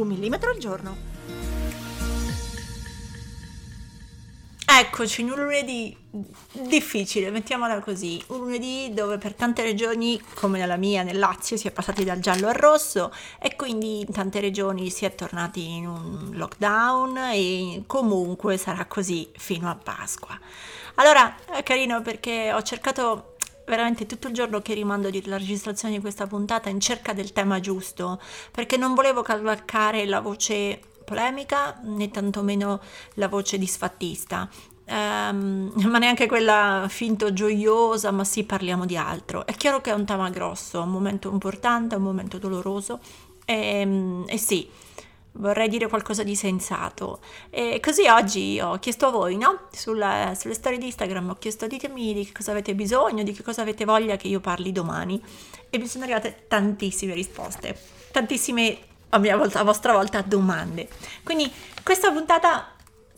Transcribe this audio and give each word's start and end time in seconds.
Un 0.00 0.06
millimetro 0.08 0.48
al 0.48 0.56
giorno. 0.56 0.96
Eccoci 4.64 5.20
in 5.20 5.30
un 5.30 5.38
lunedì 5.38 5.94
difficile, 6.52 7.30
mettiamola 7.30 7.80
così, 7.80 8.22
un 8.28 8.38
lunedì 8.38 8.92
dove 8.94 9.18
per 9.18 9.34
tante 9.34 9.62
regioni, 9.62 10.18
come 10.32 10.58
nella 10.58 10.78
mia, 10.78 11.02
nel 11.02 11.18
Lazio, 11.18 11.58
si 11.58 11.68
è 11.68 11.70
passati 11.70 12.02
dal 12.02 12.18
giallo 12.18 12.48
al 12.48 12.54
rosso 12.54 13.12
e 13.38 13.54
quindi 13.56 14.00
in 14.00 14.10
tante 14.10 14.40
regioni 14.40 14.88
si 14.88 15.04
è 15.04 15.14
tornati 15.14 15.68
in 15.68 15.86
un 15.86 16.30
lockdown 16.32 17.18
e 17.34 17.82
comunque 17.86 18.56
sarà 18.56 18.86
così 18.86 19.30
fino 19.36 19.68
a 19.68 19.74
Pasqua. 19.74 20.38
Allora 20.94 21.36
è 21.52 21.62
carino 21.62 22.00
perché 22.00 22.54
ho 22.54 22.62
cercato 22.62 23.29
veramente 23.70 24.04
tutto 24.04 24.26
il 24.26 24.34
giorno 24.34 24.60
che 24.60 24.74
rimando 24.74 25.08
la 25.24 25.38
registrazione 25.38 25.94
di 25.94 26.00
questa 26.00 26.26
puntata 26.26 26.68
in 26.68 26.80
cerca 26.80 27.12
del 27.12 27.32
tema 27.32 27.60
giusto, 27.60 28.20
perché 28.50 28.76
non 28.76 28.94
volevo 28.94 29.22
cavalcare 29.22 30.04
la 30.06 30.20
voce 30.20 30.80
polemica 31.04 31.80
né 31.84 32.10
tantomeno 32.10 32.80
la 33.14 33.28
voce 33.28 33.56
disfattista. 33.58 34.48
Um, 34.86 35.70
ma 35.86 35.98
neanche 35.98 36.26
quella 36.26 36.86
finto 36.88 37.32
gioiosa, 37.32 38.10
ma 38.10 38.24
sì, 38.24 38.42
parliamo 38.42 38.86
di 38.86 38.96
altro. 38.96 39.46
È 39.46 39.54
chiaro 39.54 39.80
che 39.80 39.90
è 39.90 39.94
un 39.94 40.04
tema 40.04 40.28
grosso, 40.30 40.82
un 40.82 40.90
momento 40.90 41.30
importante, 41.30 41.94
un 41.94 42.02
momento 42.02 42.38
doloroso 42.38 42.98
e, 43.44 44.24
e 44.26 44.36
sì, 44.36 44.68
vorrei 45.40 45.68
dire 45.68 45.88
qualcosa 45.88 46.22
di 46.22 46.36
sensato. 46.36 47.20
E 47.50 47.80
così 47.82 48.06
oggi 48.06 48.60
ho 48.60 48.78
chiesto 48.78 49.06
a 49.06 49.10
voi, 49.10 49.36
no? 49.36 49.68
Sulla, 49.72 50.34
sulle 50.38 50.54
storie 50.54 50.78
di 50.78 50.86
Instagram 50.86 51.30
ho 51.30 51.36
chiesto 51.38 51.66
ditemi 51.66 52.14
di 52.14 52.24
che 52.26 52.32
cosa 52.32 52.52
avete 52.52 52.74
bisogno, 52.74 53.22
di 53.22 53.32
che 53.32 53.42
cosa 53.42 53.62
avete 53.62 53.84
voglia 53.84 54.16
che 54.16 54.28
io 54.28 54.40
parli 54.40 54.70
domani. 54.72 55.20
E 55.68 55.78
mi 55.78 55.86
sono 55.86 56.04
arrivate 56.04 56.44
tantissime 56.46 57.14
risposte, 57.14 57.76
tantissime 58.12 58.78
a, 59.10 59.18
mia 59.18 59.36
volta, 59.36 59.60
a 59.60 59.64
vostra 59.64 59.92
volta 59.92 60.22
domande. 60.22 60.88
Quindi 61.24 61.50
questa 61.82 62.12
puntata 62.12 62.74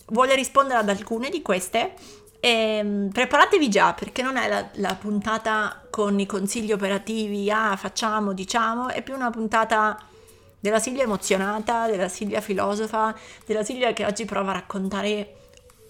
vuole 0.07 0.34
rispondere 0.34 0.79
ad 0.79 0.89
alcune 0.89 1.29
di 1.29 1.42
queste. 1.42 1.95
E, 2.41 2.48
ehm, 2.48 3.11
preparatevi 3.12 3.69
già 3.69 3.92
perché 3.92 4.23
non 4.23 4.36
è 4.36 4.48
la, 4.48 4.69
la 4.75 4.95
puntata 4.95 5.86
con 5.91 6.19
i 6.19 6.27
consigli 6.27 6.73
operativi, 6.73 7.51
ah 7.51 7.77
facciamo, 7.77 8.33
diciamo, 8.33 8.89
è 8.89 9.03
più 9.03 9.14
una 9.14 9.31
puntata 9.31 9.97
della 10.63 10.79
Silvia 10.79 11.03
emozionata, 11.03 11.89
della 11.89 12.09
Silvia 12.09 12.41
filosofa, 12.41 13.15
della 13.45 13.65
Silvia 13.65 13.93
che 13.93 14.07
oggi 14.07 14.25
prova 14.25 14.51
a 14.51 14.55
raccontare 14.55 15.39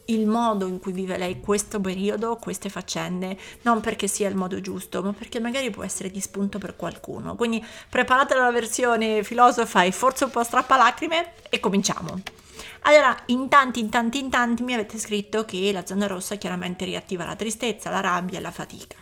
il 0.06 0.26
modo 0.26 0.66
in 0.66 0.80
cui 0.80 0.92
vive 0.92 1.18
lei 1.18 1.40
questo 1.40 1.78
periodo, 1.78 2.36
queste 2.36 2.70
faccende, 2.70 3.36
non 3.62 3.80
perché 3.80 4.08
sia 4.08 4.30
il 4.30 4.34
modo 4.34 4.60
giusto, 4.62 5.02
ma 5.02 5.12
perché 5.12 5.40
magari 5.40 5.68
può 5.68 5.84
essere 5.84 6.10
di 6.10 6.20
spunto 6.20 6.58
per 6.58 6.74
qualcuno. 6.74 7.36
Quindi 7.36 7.64
preparate 7.88 8.34
la 8.34 8.50
versione 8.50 9.22
filosofa 9.22 9.82
e 9.82 9.92
forse 9.92 10.24
un 10.24 10.30
po' 10.30 10.42
strappalacrime 10.42 11.32
e 11.50 11.60
cominciamo. 11.60 12.20
Allora, 12.84 13.14
in 13.26 13.48
tanti, 13.48 13.80
in 13.80 13.90
tanti, 13.90 14.18
in 14.18 14.30
tanti 14.30 14.62
mi 14.62 14.72
avete 14.72 14.98
scritto 14.98 15.44
che 15.44 15.70
la 15.70 15.84
zona 15.84 16.06
rossa 16.06 16.36
chiaramente 16.36 16.86
riattiva 16.86 17.26
la 17.26 17.36
tristezza, 17.36 17.90
la 17.90 18.00
rabbia 18.00 18.38
e 18.38 18.42
la 18.42 18.50
fatica. 18.50 19.01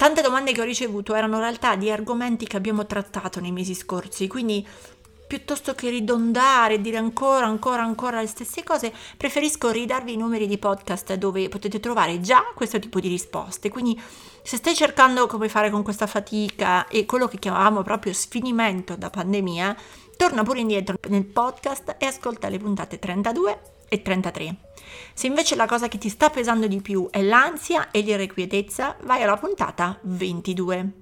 Tante 0.00 0.22
domande 0.22 0.52
che 0.52 0.62
ho 0.62 0.64
ricevuto 0.64 1.14
erano 1.14 1.34
in 1.34 1.42
realtà 1.42 1.76
di 1.76 1.90
argomenti 1.90 2.46
che 2.46 2.56
abbiamo 2.56 2.86
trattato 2.86 3.38
nei 3.38 3.52
mesi 3.52 3.74
scorsi, 3.74 4.28
quindi 4.28 4.66
piuttosto 5.26 5.74
che 5.74 5.90
ridondare 5.90 6.72
e 6.72 6.80
dire 6.80 6.96
ancora, 6.96 7.44
ancora, 7.44 7.82
ancora 7.82 8.22
le 8.22 8.26
stesse 8.26 8.64
cose, 8.64 8.94
preferisco 9.18 9.70
ridarvi 9.70 10.14
i 10.14 10.16
numeri 10.16 10.46
di 10.46 10.56
podcast 10.56 11.12
dove 11.16 11.50
potete 11.50 11.80
trovare 11.80 12.18
già 12.20 12.44
questo 12.54 12.78
tipo 12.78 12.98
di 12.98 13.08
risposte. 13.08 13.68
Quindi 13.68 14.00
se 14.42 14.56
stai 14.56 14.74
cercando 14.74 15.26
come 15.26 15.50
fare 15.50 15.68
con 15.68 15.82
questa 15.82 16.06
fatica 16.06 16.88
e 16.88 17.04
quello 17.04 17.28
che 17.28 17.38
chiamavamo 17.38 17.82
proprio 17.82 18.14
sfinimento 18.14 18.96
da 18.96 19.10
pandemia, 19.10 19.76
torna 20.16 20.42
pure 20.42 20.60
indietro 20.60 20.96
nel 21.10 21.26
podcast 21.26 21.96
e 21.98 22.06
ascolta 22.06 22.48
le 22.48 22.56
puntate 22.56 22.98
32 22.98 23.60
e 23.90 24.00
33. 24.00 24.56
Se 25.12 25.26
invece 25.26 25.56
la 25.56 25.66
cosa 25.66 25.88
che 25.88 25.98
ti 25.98 26.08
sta 26.08 26.30
pesando 26.30 26.66
di 26.66 26.80
più 26.80 27.08
è 27.10 27.20
l'ansia 27.20 27.90
e 27.90 28.00
l'irrequietezza, 28.00 28.96
vai 29.02 29.22
alla 29.22 29.36
puntata 29.36 29.98
22. 30.02 30.92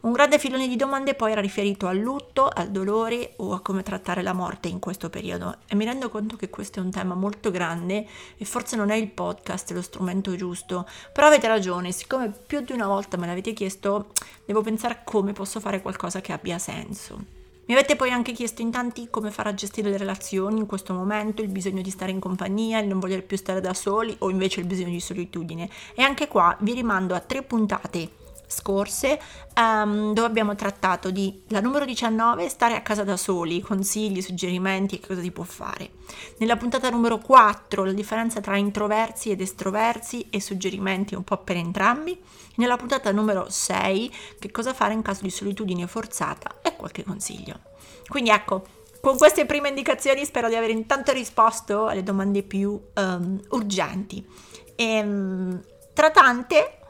Un 0.00 0.12
grande 0.12 0.38
filone 0.38 0.66
di 0.66 0.76
domande 0.76 1.14
poi 1.14 1.32
era 1.32 1.42
riferito 1.42 1.86
al 1.86 1.98
lutto, 1.98 2.48
al 2.48 2.70
dolore 2.70 3.34
o 3.36 3.52
a 3.52 3.60
come 3.60 3.82
trattare 3.82 4.22
la 4.22 4.32
morte 4.32 4.68
in 4.68 4.78
questo 4.78 5.10
periodo 5.10 5.58
e 5.68 5.74
mi 5.74 5.84
rendo 5.84 6.08
conto 6.08 6.36
che 6.36 6.48
questo 6.48 6.80
è 6.80 6.82
un 6.82 6.90
tema 6.90 7.14
molto 7.14 7.50
grande 7.50 8.06
e 8.38 8.44
forse 8.46 8.76
non 8.76 8.88
è 8.88 8.96
il 8.96 9.10
podcast 9.10 9.72
lo 9.72 9.82
strumento 9.82 10.34
giusto, 10.36 10.88
però 11.12 11.26
avete 11.26 11.48
ragione, 11.48 11.92
siccome 11.92 12.30
più 12.30 12.60
di 12.62 12.72
una 12.72 12.86
volta 12.86 13.18
me 13.18 13.26
l'avete 13.26 13.52
chiesto, 13.52 14.12
devo 14.46 14.62
pensare 14.62 14.94
a 14.94 15.02
come 15.04 15.34
posso 15.34 15.60
fare 15.60 15.82
qualcosa 15.82 16.22
che 16.22 16.32
abbia 16.32 16.58
senso. 16.58 17.39
Mi 17.70 17.76
avete 17.76 17.94
poi 17.94 18.10
anche 18.10 18.32
chiesto 18.32 18.62
in 18.62 18.72
tanti 18.72 19.06
come 19.10 19.30
fare 19.30 19.48
a 19.48 19.54
gestire 19.54 19.90
le 19.90 19.96
relazioni 19.96 20.58
in 20.58 20.66
questo 20.66 20.92
momento, 20.92 21.40
il 21.40 21.50
bisogno 21.50 21.82
di 21.82 21.90
stare 21.90 22.10
in 22.10 22.18
compagnia, 22.18 22.80
il 22.80 22.88
non 22.88 22.98
voler 22.98 23.24
più 23.24 23.36
stare 23.36 23.60
da 23.60 23.74
soli 23.74 24.12
o 24.18 24.28
invece 24.28 24.58
il 24.58 24.66
bisogno 24.66 24.90
di 24.90 24.98
solitudine. 24.98 25.70
E 25.94 26.02
anche 26.02 26.26
qua 26.26 26.56
vi 26.62 26.74
rimando 26.74 27.14
a 27.14 27.20
tre 27.20 27.44
puntate 27.44 28.10
scorse 28.50 29.20
um, 29.54 30.12
dove 30.12 30.26
abbiamo 30.26 30.56
trattato 30.56 31.10
di 31.10 31.42
la 31.48 31.60
numero 31.60 31.84
19 31.84 32.48
stare 32.48 32.74
a 32.74 32.82
casa 32.82 33.04
da 33.04 33.16
soli, 33.16 33.60
consigli, 33.60 34.20
suggerimenti 34.20 34.96
e 34.96 35.06
cosa 35.06 35.20
si 35.20 35.30
può 35.30 35.44
fare. 35.44 35.90
Nella 36.38 36.56
puntata 36.56 36.90
numero 36.90 37.18
4 37.18 37.84
la 37.84 37.92
differenza 37.92 38.40
tra 38.40 38.56
introversi 38.56 39.30
ed 39.30 39.40
estroversi 39.40 40.26
e 40.28 40.40
suggerimenti 40.40 41.14
un 41.14 41.22
po' 41.22 41.38
per 41.38 41.56
entrambi. 41.56 42.18
Nella 42.60 42.76
puntata 42.76 43.10
numero 43.10 43.46
6 43.48 44.14
che 44.38 44.50
cosa 44.50 44.74
fare 44.74 44.92
in 44.92 45.00
caso 45.00 45.22
di 45.22 45.30
solitudine 45.30 45.86
forzata 45.86 46.56
e 46.60 46.76
qualche 46.76 47.04
consiglio. 47.04 47.58
Quindi 48.06 48.28
ecco, 48.28 48.66
con 49.00 49.16
queste 49.16 49.46
prime 49.46 49.70
indicazioni 49.70 50.26
spero 50.26 50.46
di 50.46 50.56
aver 50.56 50.68
intanto 50.68 51.10
risposto 51.10 51.86
alle 51.86 52.02
domande 52.02 52.42
più 52.42 52.78
um, 52.96 53.40
urgenti. 53.48 54.22
E, 54.76 55.00
um, 55.00 55.58
tra 55.94 56.10
tante 56.10 56.80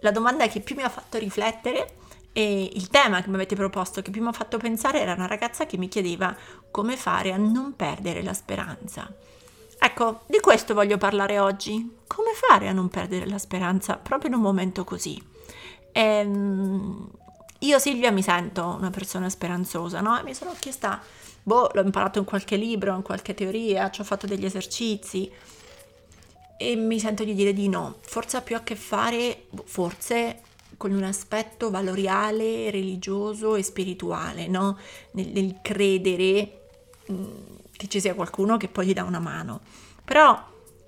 la 0.00 0.12
domanda 0.12 0.46
che 0.46 0.60
più 0.60 0.76
mi 0.76 0.82
ha 0.82 0.88
fatto 0.88 1.18
riflettere 1.18 1.96
e 2.32 2.70
il 2.72 2.88
tema 2.88 3.20
che 3.20 3.28
mi 3.28 3.34
avete 3.34 3.54
proposto, 3.54 4.00
che 4.00 4.10
più 4.10 4.22
mi 4.22 4.28
ha 4.28 4.32
fatto 4.32 4.56
pensare, 4.56 5.00
era 5.00 5.12
una 5.12 5.26
ragazza 5.26 5.66
che 5.66 5.76
mi 5.76 5.88
chiedeva 5.88 6.34
come 6.70 6.96
fare 6.96 7.32
a 7.32 7.36
non 7.36 7.76
perdere 7.76 8.22
la 8.22 8.32
speranza. 8.32 9.14
Ecco, 9.84 10.20
di 10.26 10.38
questo 10.38 10.74
voglio 10.74 10.96
parlare 10.96 11.40
oggi. 11.40 11.96
Come 12.06 12.30
fare 12.34 12.68
a 12.68 12.72
non 12.72 12.88
perdere 12.88 13.26
la 13.26 13.38
speranza 13.38 13.96
proprio 13.96 14.30
in 14.30 14.36
un 14.36 14.42
momento 14.42 14.84
così? 14.84 15.20
Ehm, 15.90 17.10
io 17.58 17.78
Silvia 17.80 18.12
mi 18.12 18.22
sento 18.22 18.64
una 18.64 18.90
persona 18.90 19.28
speranzosa, 19.28 20.00
no? 20.00 20.16
E 20.20 20.22
mi 20.22 20.34
sono 20.34 20.54
chiesta, 20.56 21.02
boh, 21.42 21.68
l'ho 21.72 21.82
imparato 21.82 22.20
in 22.20 22.24
qualche 22.24 22.54
libro, 22.54 22.94
in 22.94 23.02
qualche 23.02 23.34
teoria, 23.34 23.90
ci 23.90 24.02
ho 24.02 24.04
fatto 24.04 24.28
degli 24.28 24.44
esercizi, 24.44 25.28
e 26.56 26.76
mi 26.76 27.00
sento 27.00 27.24
di 27.24 27.34
dire 27.34 27.52
di 27.52 27.68
no. 27.68 27.96
Forse 28.02 28.36
ha 28.36 28.40
più 28.40 28.54
a 28.54 28.60
che 28.60 28.76
fare, 28.76 29.46
forse, 29.64 30.42
con 30.76 30.92
un 30.92 31.02
aspetto 31.02 31.70
valoriale, 31.70 32.70
religioso 32.70 33.56
e 33.56 33.64
spirituale, 33.64 34.46
no? 34.46 34.78
Nel, 35.12 35.26
nel 35.32 35.58
credere 35.60 36.60
mh, 37.06 37.14
mm, 37.14 37.60
che 37.82 37.88
ci 37.88 38.00
sia 38.00 38.14
qualcuno 38.14 38.56
che 38.56 38.68
poi 38.68 38.86
gli 38.86 38.92
dà 38.92 39.02
una 39.02 39.18
mano. 39.18 39.60
Però, 40.04 40.40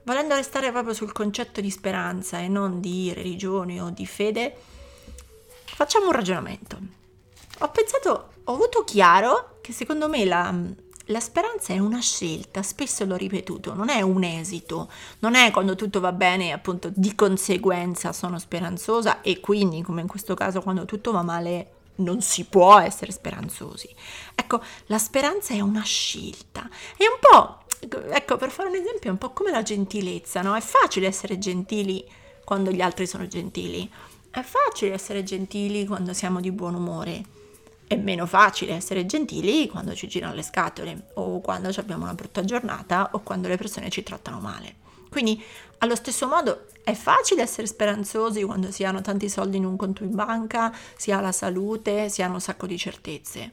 volendo 0.05 0.37
restare 0.37 0.71
proprio 0.71 0.95
sul 0.95 1.11
concetto 1.11 1.61
di 1.61 1.71
speranza 1.71 2.39
e 2.39 2.47
non 2.47 2.81
di 2.81 3.13
religione 3.13 3.81
o 3.81 3.91
di 3.91 4.07
fede, 4.07 4.55
facciamo 5.65 6.07
un 6.07 6.13
ragionamento. 6.13 6.79
Ho 7.59 7.69
pensato, 7.71 8.29
ho 8.45 8.53
avuto 8.55 8.85
chiaro 8.85 9.59
che 9.61 9.73
secondo 9.73 10.09
me 10.09 10.25
la, 10.25 10.55
la 11.07 11.21
speranza 11.21 11.73
è 11.73 11.79
una 11.81 12.01
scelta, 12.01 12.63
spesso 12.63 13.05
l'ho 13.05 13.17
ripetuto, 13.17 13.75
non 13.75 13.89
è 13.89 14.01
un 14.01 14.23
esito, 14.23 14.89
non 15.19 15.35
è 15.35 15.51
quando 15.51 15.75
tutto 15.75 15.99
va 15.99 16.13
bene, 16.13 16.53
appunto, 16.53 16.93
di 16.95 17.17
conseguenza 17.17 18.13
sono 18.13 18.39
speranzosa 18.39 19.21
e 19.21 19.41
quindi, 19.41 19.83
come 19.83 20.03
in 20.03 20.07
questo 20.07 20.35
caso, 20.35 20.63
quando 20.63 20.85
tutto 20.85 21.11
va 21.11 21.23
male 21.23 21.71
non 21.97 22.21
si 22.23 22.45
può 22.45 22.79
essere 22.79 23.13
speranzosi. 23.13 23.89
Ecco, 24.35 24.63
la 24.87 24.99
speranza 24.99 25.55
è 25.55 25.61
una 25.61 25.83
scelta. 25.83 26.69
È 26.97 27.05
un 27.05 27.19
po', 27.21 27.65
ecco, 28.13 28.37
per 28.37 28.51
fare 28.51 28.69
un 28.69 28.77
esempio, 28.77 29.09
è 29.09 29.13
un 29.13 29.19
po' 29.19 29.31
come 29.31 29.51
la 29.51 29.63
gentilezza, 29.63 30.43
no? 30.43 30.55
È 30.55 30.61
facile 30.61 31.07
essere 31.07 31.39
gentili 31.39 32.05
quando 32.45 32.71
gli 32.71 32.81
altri 32.81 33.07
sono 33.07 33.27
gentili. 33.27 33.91
È 34.31 34.43
facile 34.43 34.95
essere 34.95 35.23
gentili 35.23 35.87
quando 35.87 36.13
siamo 36.13 36.41
di 36.41 36.51
buon 36.51 36.75
umore 36.75 37.43
è 37.87 37.97
meno 37.97 38.27
facile 38.27 38.75
essere 38.75 39.07
gentili 39.07 39.69
quando 39.69 39.95
ci 39.95 40.09
girano 40.09 40.35
le 40.35 40.43
scatole 40.43 41.09
o 41.15 41.41
quando 41.41 41.71
abbiamo 41.77 42.05
una 42.05 42.15
brutta 42.15 42.43
giornata 42.43 43.11
o 43.13 43.21
quando 43.21 43.49
le 43.49 43.57
persone 43.57 43.91
ci 43.91 44.03
trattano 44.03 44.41
male. 44.41 44.83
Quindi 45.15 45.41
allo 45.79 45.95
stesso 45.95 46.27
modo 46.27 46.67
è 46.83 46.93
facile 46.93 47.43
essere 47.43 47.69
speranzosi 47.69 48.43
quando 48.43 48.73
si 48.73 48.83
hanno 48.83 49.01
tanti 49.01 49.29
soldi 49.29 49.59
in 49.59 49.65
un 49.65 49.77
conto 49.77 50.03
in 50.03 50.13
banca, 50.13 50.75
si 50.97 51.13
ha 51.13 51.21
la 51.21 51.31
salute, 51.31 52.09
si 52.09 52.21
hanno 52.21 52.35
un 52.35 52.41
sacco 52.41 52.67
di 52.67 52.77
certezze. 52.77 53.53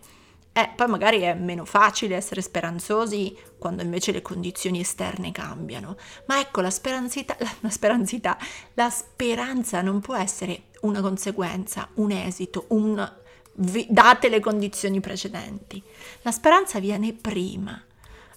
Eh, 0.54 0.72
poi 0.76 0.88
magari 0.88 1.20
è 1.20 1.36
meno 1.36 1.64
facile 1.64 2.16
essere 2.16 2.42
speranzosi 2.42 3.38
quando 3.60 3.84
invece 3.84 4.12
le 4.12 4.24
condizioni 4.24 4.80
esterne 4.80 5.32
cambiano. 5.32 5.98
Ma 6.26 6.40
ecco, 6.40 6.62
la 6.62 6.72
speranzita, 6.72 7.38
la, 7.60 7.70
speranzita, 7.70 8.36
la 8.74 8.90
speranza 8.90 9.84
non 9.84 10.00
può 10.00 10.16
essere 10.16 10.64
una 10.82 11.02
conseguenza, 11.02 11.90
un 11.98 12.10
esito, 12.10 12.66
un 12.70 13.08
date 13.54 14.30
le 14.30 14.40
condizioni 14.40 15.00
precedenti. 15.00 15.80
La 16.24 16.32
speranza 16.32 16.80
viene 16.80 17.14
prima, 17.14 17.80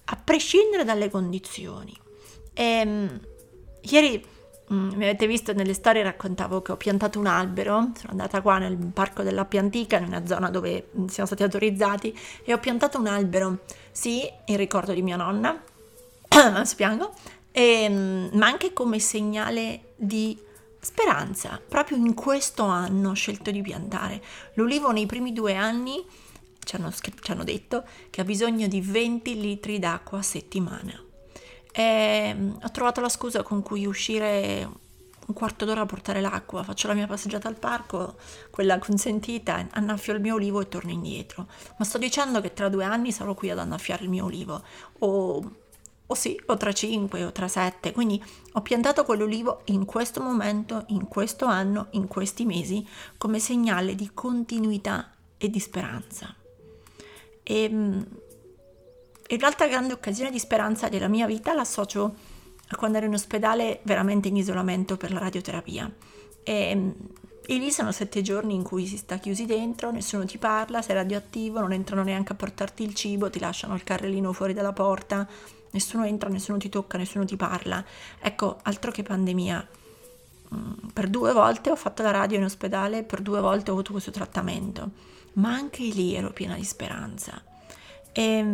a 0.04 0.16
prescindere 0.16 0.84
dalle 0.84 1.08
condizioni. 1.08 2.02
E, 2.54 2.62
ehm, 2.62 3.20
ieri 3.82 4.32
Mm, 4.72 4.94
mi 4.94 5.04
avete 5.04 5.26
visto 5.26 5.52
nelle 5.52 5.74
storie 5.74 6.02
raccontavo 6.02 6.62
che 6.62 6.72
ho 6.72 6.76
piantato 6.78 7.18
un 7.18 7.26
albero, 7.26 7.90
sono 7.96 8.12
andata 8.12 8.40
qua 8.40 8.56
nel 8.56 8.76
parco 8.94 9.22
dell'Appia 9.22 9.60
Antica, 9.60 9.98
in 9.98 10.06
una 10.06 10.24
zona 10.26 10.48
dove 10.48 10.88
siamo 11.08 11.26
stati 11.26 11.42
autorizzati, 11.42 12.18
e 12.44 12.52
ho 12.54 12.58
piantato 12.58 12.98
un 12.98 13.06
albero, 13.06 13.58
sì, 13.92 14.26
in 14.46 14.56
ricordo 14.56 14.94
di 14.94 15.02
mia 15.02 15.16
nonna, 15.16 15.62
spiango, 16.64 17.12
e, 17.52 17.88
mm, 17.90 18.28
ma 18.32 18.46
anche 18.46 18.72
come 18.72 18.98
segnale 19.00 19.92
di 19.96 20.38
speranza. 20.80 21.60
Proprio 21.66 21.98
in 21.98 22.14
questo 22.14 22.64
anno 22.64 23.10
ho 23.10 23.14
scelto 23.14 23.50
di 23.50 23.60
piantare. 23.60 24.22
L'ulivo 24.54 24.92
nei 24.92 25.06
primi 25.06 25.32
due 25.34 25.54
anni 25.56 26.02
ci 26.64 26.76
hanno, 26.76 26.90
ci 26.90 27.30
hanno 27.30 27.44
detto 27.44 27.84
che 28.08 28.22
ha 28.22 28.24
bisogno 28.24 28.66
di 28.66 28.80
20 28.80 29.40
litri 29.40 29.78
d'acqua 29.78 30.18
a 30.18 30.22
settimana 30.22 31.03
e 31.76 32.32
mm, 32.32 32.50
ho 32.62 32.70
trovato 32.70 33.00
la 33.00 33.08
scusa 33.08 33.42
con 33.42 33.60
cui 33.60 33.84
uscire 33.84 34.68
un 35.26 35.34
quarto 35.34 35.64
d'ora 35.64 35.80
a 35.80 35.86
portare 35.86 36.20
l'acqua, 36.20 36.62
faccio 36.62 36.86
la 36.86 36.94
mia 36.94 37.08
passeggiata 37.08 37.48
al 37.48 37.58
parco, 37.58 38.14
quella 38.50 38.78
consentita, 38.78 39.66
annaffio 39.72 40.12
il 40.12 40.20
mio 40.20 40.34
olivo 40.34 40.60
e 40.60 40.68
torno 40.68 40.92
indietro. 40.92 41.48
Ma 41.76 41.84
sto 41.84 41.98
dicendo 41.98 42.40
che 42.40 42.52
tra 42.52 42.68
due 42.68 42.84
anni 42.84 43.10
sarò 43.10 43.34
qui 43.34 43.50
ad 43.50 43.58
annaffiare 43.58 44.04
il 44.04 44.10
mio 44.10 44.26
olivo, 44.26 44.62
o, 45.00 45.52
o 46.06 46.14
sì, 46.14 46.40
o 46.46 46.56
tra 46.56 46.72
cinque, 46.72 47.24
o 47.24 47.32
tra 47.32 47.48
sette. 47.48 47.90
Quindi 47.90 48.22
ho 48.52 48.60
piantato 48.60 49.04
quell'olivo 49.04 49.62
in 49.66 49.84
questo 49.84 50.20
momento, 50.20 50.84
in 50.88 51.08
questo 51.08 51.46
anno, 51.46 51.88
in 51.90 52.06
questi 52.06 52.44
mesi, 52.44 52.86
come 53.16 53.40
segnale 53.40 53.96
di 53.96 54.10
continuità 54.14 55.10
e 55.38 55.50
di 55.50 55.58
speranza. 55.58 56.32
E 57.42 57.68
mm, 57.68 58.02
e 59.26 59.38
l'altra 59.38 59.66
grande 59.66 59.92
occasione 59.92 60.30
di 60.30 60.38
speranza 60.38 60.88
della 60.88 61.08
mia 61.08 61.26
vita 61.26 61.54
l'associo 61.54 62.14
a 62.68 62.76
quando 62.76 62.98
ero 62.98 63.06
in 63.06 63.14
ospedale 63.14 63.80
veramente 63.82 64.28
in 64.28 64.36
isolamento 64.36 64.96
per 64.96 65.12
la 65.12 65.18
radioterapia. 65.18 65.90
E, 66.42 66.92
e 67.46 67.56
lì 67.56 67.70
sono 67.70 67.92
sette 67.92 68.22
giorni 68.22 68.54
in 68.54 68.62
cui 68.62 68.86
si 68.86 68.96
sta 68.96 69.18
chiusi 69.18 69.44
dentro, 69.44 69.90
nessuno 69.90 70.24
ti 70.24 70.38
parla, 70.38 70.82
sei 70.82 70.94
radioattivo, 70.94 71.60
non 71.60 71.72
entrano 71.72 72.02
neanche 72.02 72.32
a 72.32 72.36
portarti 72.36 72.82
il 72.82 72.94
cibo, 72.94 73.30
ti 73.30 73.38
lasciano 73.38 73.74
il 73.74 73.84
carrellino 73.84 74.32
fuori 74.32 74.54
dalla 74.54 74.72
porta, 74.72 75.28
nessuno 75.70 76.04
entra, 76.06 76.28
nessuno 76.28 76.58
ti 76.58 76.68
tocca, 76.68 76.96
nessuno 76.96 77.24
ti 77.24 77.36
parla. 77.36 77.84
Ecco, 78.20 78.58
altro 78.62 78.90
che 78.90 79.02
pandemia. 79.02 79.68
Mm, 80.54 80.72
per 80.92 81.08
due 81.08 81.32
volte 81.32 81.70
ho 81.70 81.76
fatto 81.76 82.02
la 82.02 82.10
radio 82.10 82.38
in 82.38 82.44
ospedale, 82.44 83.02
per 83.02 83.20
due 83.20 83.40
volte 83.40 83.70
ho 83.70 83.74
avuto 83.74 83.92
questo 83.92 84.10
trattamento, 84.10 84.90
ma 85.34 85.52
anche 85.52 85.82
lì 85.82 86.14
ero 86.14 86.30
piena 86.32 86.54
di 86.54 86.64
speranza. 86.64 87.42
E 88.12 88.44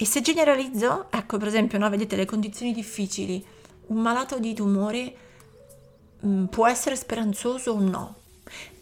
e 0.00 0.06
se 0.06 0.20
generalizzo, 0.20 1.08
ecco 1.10 1.38
per 1.38 1.48
esempio, 1.48 1.76
no, 1.76 1.90
vedete 1.90 2.14
le 2.14 2.24
condizioni 2.24 2.72
difficili, 2.72 3.44
un 3.86 3.96
malato 3.96 4.38
di 4.38 4.54
tumore 4.54 5.16
mh, 6.20 6.28
mm, 6.28 6.44
può 6.44 6.68
essere 6.68 6.94
speranzoso 6.94 7.72
o 7.72 7.80
no. 7.80 8.14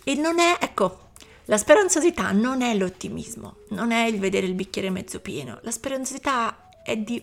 E 0.04 0.14
non 0.14 0.38
è, 0.38 0.58
ecco, 0.60 1.04
la 1.46 1.56
speranzosità 1.56 2.32
non 2.32 2.60
è 2.60 2.74
l'ottimismo, 2.74 3.56
non 3.68 3.92
è 3.92 4.04
il 4.04 4.18
vedere 4.18 4.46
il 4.46 4.52
bicchiere 4.52 4.90
mezzo 4.90 5.20
pieno, 5.20 5.58
la 5.62 5.70
speranzosità 5.70 6.68
è 6.82 6.98
di 6.98 7.22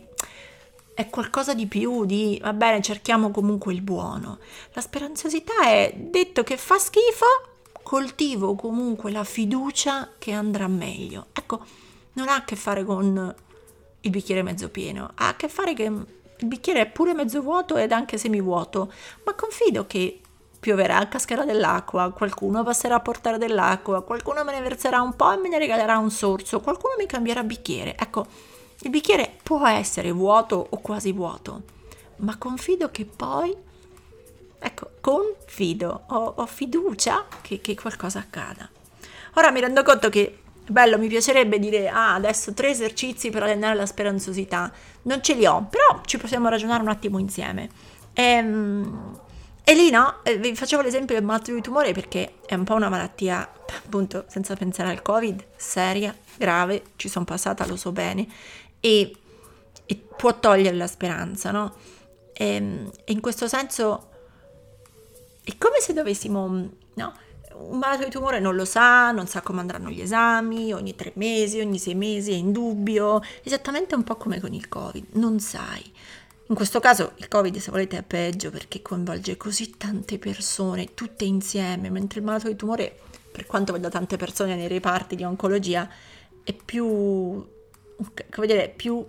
è 0.96 1.10
qualcosa 1.10 1.54
di 1.54 1.68
più, 1.68 2.06
di 2.06 2.40
va 2.42 2.54
bene, 2.54 2.82
cerchiamo 2.82 3.30
comunque 3.30 3.74
il 3.74 3.82
buono. 3.82 4.40
La 4.74 4.82
speranzosità 4.82 5.66
è 5.66 5.94
detto 5.96 6.44
che 6.44 6.58
fa 6.58 6.78
schifo, 6.78 7.26
coltivo 7.84 8.56
comunque 8.56 9.12
la 9.12 9.24
fiducia 9.24 10.10
che 10.18 10.32
andrà 10.32 10.68
meglio. 10.68 11.28
Ecco, 11.34 11.66
non 12.14 12.28
ha 12.30 12.36
a 12.36 12.44
che 12.44 12.56
fare 12.56 12.84
con 12.84 13.36
il 14.04 14.10
bicchiere 14.10 14.44
mezzo 14.44 14.70
pieno, 14.70 15.12
ha 15.16 15.30
a 15.30 15.36
che 15.36 15.48
fare 15.48 15.74
che 15.74 15.84
il 15.84 16.48
bicchiere 16.48 16.82
è 16.82 16.86
pure 16.88 17.14
mezzo 17.14 17.42
vuoto 17.42 17.78
ed 17.78 17.92
anche 17.92 18.18
semivuoto, 18.18 18.92
ma 19.26 19.34
confido 19.34 19.88
che 19.88 20.20
pioverà, 20.60 21.08
cascherà 21.08 21.44
dell'acqua, 21.44 22.12
qualcuno 22.12 22.64
passerà 22.64 22.96
a 22.96 23.00
portare 23.00 23.38
dell'acqua, 23.38 24.02
qualcuno 24.04 24.44
me 24.44 24.54
ne 24.54 24.62
verserà 24.62 25.02
un 25.02 25.16
po' 25.16 25.32
e 25.32 25.38
me 25.38 25.50
ne 25.50 25.58
regalerà 25.58 25.98
un 25.98 26.12
sorso, 26.12 26.60
qualcuno 26.60 26.96
mi 26.98 27.06
cambierà 27.06 27.44
bicchiere. 27.44 27.96
Ecco, 27.98 28.26
il 28.80 28.90
bicchiere 28.90 29.38
può 29.42 29.66
essere 29.68 30.12
vuoto 30.12 30.68
o 30.70 30.78
quasi 30.80 31.12
vuoto, 31.12 31.62
ma 32.18 32.38
confido 32.38 32.92
che 32.92 33.06
poi, 33.06 33.56
ecco, 34.60 34.90
confido, 35.00 36.04
ho, 36.08 36.34
ho 36.38 36.46
fiducia 36.46 37.26
che, 37.42 37.62
che 37.62 37.76
qualcosa 37.76 38.20
accada. 38.20 38.70
Ora 39.36 39.52
mi 39.52 39.62
rendo 39.62 39.84
conto 39.84 40.10
che 40.10 40.43
Bello, 40.66 40.98
mi 40.98 41.08
piacerebbe 41.08 41.60
dire, 41.60 41.90
ah, 41.90 42.14
adesso 42.14 42.54
tre 42.54 42.70
esercizi 42.70 43.30
per 43.30 43.44
allenare 43.44 43.76
la 43.76 43.86
speranzosità. 43.86 44.72
Non 45.04 45.22
ce 45.22 45.34
li 45.34 45.46
ho, 45.46 45.68
però 45.70 46.02
ci 46.06 46.18
possiamo 46.18 46.48
ragionare 46.48 46.82
un 46.82 46.88
attimo 46.88 47.20
insieme. 47.20 47.70
E, 48.14 48.24
ehm, 48.24 49.20
e 49.66 49.74
lì 49.76 49.90
no, 49.90 50.20
eh, 50.24 50.38
vi 50.38 50.56
facevo 50.56 50.82
l'esempio 50.82 51.16
del 51.16 51.24
malato 51.24 51.54
di 51.54 51.62
tumore 51.62 51.94
perché 51.94 52.36
è 52.46 52.54
un 52.54 52.64
po' 52.64 52.76
una 52.76 52.90
malattia, 52.90 53.50
appunto, 53.84 54.26
senza 54.28 54.56
pensare 54.56 54.90
al 54.90 55.02
Covid, 55.02 55.44
seria, 55.56 56.16
grave, 56.38 56.84
ci 56.96 57.10
sono 57.10 57.26
passata, 57.26 57.66
lo 57.66 57.76
so 57.76 57.92
bene, 57.92 58.28
e, 58.80 59.16
e 59.86 59.96
può 60.18 60.38
togliere 60.40 60.76
la 60.76 60.88
speranza, 60.88 61.52
no? 61.52 61.76
E, 62.34 62.56
ehm, 62.56 62.92
e 63.04 63.12
in 63.12 63.20
questo 63.20 63.48
senso 63.48 64.10
è 65.44 65.58
come 65.58 65.80
se 65.80 65.94
dovessimo, 65.94 66.70
no? 66.94 67.14
Un 67.56 67.78
malato 67.78 68.04
di 68.04 68.10
tumore 68.10 68.40
non 68.40 68.56
lo 68.56 68.66
sa, 68.66 69.12
non 69.12 69.28
sa 69.28 69.42
come 69.42 69.60
andranno 69.60 69.90
gli 69.90 70.02
esami, 70.02 70.74
ogni 70.74 70.96
tre 70.96 71.12
mesi, 71.16 71.60
ogni 71.60 71.80
sei 71.80 71.96
mesi 71.96 72.32
è 72.32 72.36
in 72.36 72.52
dubbio, 72.52 73.22
esattamente 73.44 73.96
un 73.96 74.04
po' 74.04 74.16
come 74.16 74.40
con 74.40 74.54
il 74.54 74.68
Covid, 74.68 75.08
non 75.14 75.40
sai. 75.40 75.92
In 76.48 76.56
questo 76.56 76.80
caso 76.80 77.14
il 77.16 77.28
Covid, 77.28 77.58
se 77.58 77.72
volete, 77.72 77.98
è 77.98 78.04
peggio 78.04 78.52
perché 78.52 78.82
coinvolge 78.82 79.38
così 79.38 79.78
tante 79.78 80.20
persone, 80.20 80.94
tutte 80.94 81.26
insieme, 81.26 81.90
mentre 81.90 82.20
il 82.20 82.26
malato 82.26 82.48
di 82.48 82.56
tumore, 82.56 83.00
per 83.32 83.46
quanto 83.46 83.74
vedo 83.74 83.90
tante 83.90 84.18
persone 84.18 84.56
nei 84.56 84.68
reparti 84.68 85.16
di 85.16 85.24
oncologia, 85.24 85.88
è 86.44 86.54
più, 86.54 86.86
come 86.86 88.48
dire, 88.48 88.74
più 88.76 89.04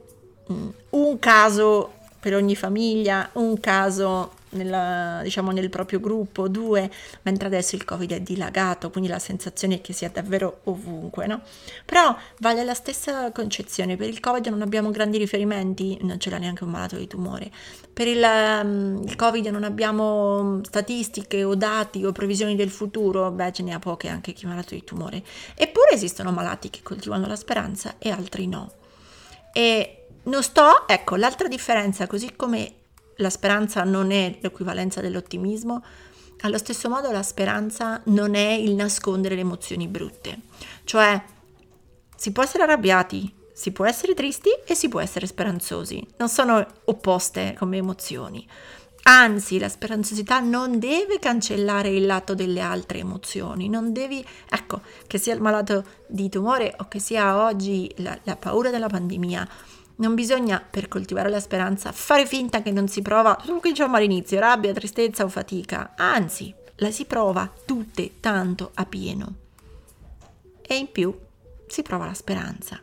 mm, 0.52 0.68
un 0.90 1.18
caso 1.18 1.94
per 2.20 2.34
ogni 2.34 2.56
famiglia, 2.56 3.28
un 3.34 3.58
caso 3.60 4.32
nella, 4.54 5.20
diciamo, 5.22 5.50
nel 5.50 5.70
proprio 5.70 6.00
gruppo, 6.00 6.48
due, 6.48 6.90
mentre 7.22 7.46
adesso 7.46 7.76
il 7.76 7.84
Covid 7.84 8.12
è 8.12 8.20
dilagato, 8.20 8.90
quindi 8.90 9.08
la 9.08 9.18
sensazione 9.18 9.76
è 9.76 9.80
che 9.80 9.92
sia 9.92 10.08
davvero 10.08 10.60
ovunque, 10.64 11.26
no? 11.26 11.42
Però 11.84 12.16
vale 12.38 12.64
la 12.64 12.74
stessa 12.74 13.30
concezione, 13.32 13.96
per 13.96 14.08
il 14.08 14.20
Covid 14.20 14.46
non 14.46 14.62
abbiamo 14.62 14.90
grandi 14.90 15.18
riferimenti, 15.18 15.98
non 16.02 16.18
ce 16.18 16.30
l'ha 16.30 16.38
neanche 16.38 16.64
un 16.64 16.70
malato 16.70 16.96
di 16.96 17.06
tumore, 17.06 17.50
per 17.92 18.08
il, 18.08 18.22
um, 18.22 19.02
il 19.04 19.16
Covid 19.16 19.46
non 19.46 19.64
abbiamo 19.64 20.60
statistiche 20.64 21.44
o 21.44 21.54
dati 21.54 22.04
o 22.04 22.12
previsioni 22.12 22.56
del 22.56 22.70
futuro, 22.70 23.30
beh 23.30 23.52
ce 23.52 23.62
ne 23.62 23.74
ha 23.74 23.78
poche 23.78 24.08
anche 24.08 24.32
chi 24.32 24.44
è 24.44 24.48
malato 24.48 24.74
di 24.74 24.84
tumore, 24.84 25.22
eppure 25.54 25.90
esistono 25.92 26.32
malati 26.32 26.70
che 26.70 26.80
coltivano 26.82 27.26
la 27.26 27.36
speranza 27.36 27.94
e 27.98 28.10
altri 28.10 28.46
no. 28.46 28.72
E 29.52 30.06
non 30.24 30.42
sto, 30.42 30.88
ecco, 30.88 31.16
l'altra 31.16 31.48
differenza, 31.48 32.06
così 32.06 32.34
come 32.34 32.72
la 33.16 33.30
speranza 33.30 33.84
non 33.84 34.10
è 34.10 34.38
l'equivalenza 34.40 35.00
dell'ottimismo, 35.00 35.82
allo 36.40 36.58
stesso 36.58 36.88
modo 36.88 37.10
la 37.10 37.22
speranza 37.22 38.00
non 38.06 38.34
è 38.34 38.52
il 38.52 38.74
nascondere 38.74 39.34
le 39.34 39.42
emozioni 39.42 39.88
brutte. 39.88 40.40
Cioè, 40.84 41.22
si 42.16 42.32
può 42.32 42.42
essere 42.42 42.64
arrabbiati, 42.64 43.32
si 43.52 43.70
può 43.70 43.86
essere 43.86 44.14
tristi 44.14 44.50
e 44.66 44.74
si 44.74 44.88
può 44.88 45.00
essere 45.00 45.26
speranzosi. 45.26 46.06
Non 46.18 46.28
sono 46.28 46.66
opposte 46.84 47.54
come 47.58 47.78
emozioni. 47.78 48.46
Anzi, 49.06 49.58
la 49.58 49.68
speranzosità 49.68 50.40
non 50.40 50.78
deve 50.78 51.18
cancellare 51.18 51.90
il 51.90 52.06
lato 52.06 52.34
delle 52.34 52.60
altre 52.60 53.00
emozioni, 53.00 53.68
non 53.68 53.92
devi, 53.92 54.24
ecco, 54.48 54.80
che 55.06 55.18
sia 55.18 55.34
il 55.34 55.42
malato 55.42 55.84
di 56.06 56.30
tumore 56.30 56.74
o 56.78 56.88
che 56.88 56.98
sia 57.00 57.44
oggi 57.44 57.92
la, 57.98 58.18
la 58.22 58.36
paura 58.36 58.70
della 58.70 58.88
pandemia, 58.88 59.46
non 59.96 60.14
bisogna, 60.14 60.60
per 60.60 60.88
coltivare 60.88 61.28
la 61.28 61.40
speranza, 61.40 61.92
fare 61.92 62.26
finta 62.26 62.62
che 62.62 62.70
non 62.72 62.88
si 62.88 63.02
prova, 63.02 63.36
quello 63.36 63.60
che 63.60 63.70
diciamo 63.70 63.96
all'inizio, 63.96 64.40
rabbia, 64.40 64.72
tristezza 64.72 65.24
o 65.24 65.28
fatica. 65.28 65.92
Anzi, 65.96 66.52
la 66.76 66.90
si 66.90 67.04
prova 67.04 67.50
tutte 67.64 68.20
tanto 68.20 68.70
a 68.74 68.84
pieno. 68.86 69.34
e 70.66 70.76
in 70.76 70.90
più 70.90 71.14
si 71.66 71.82
prova 71.82 72.06
la 72.06 72.14
speranza. 72.14 72.80